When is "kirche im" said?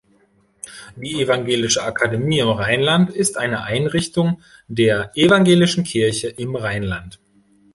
5.83-6.55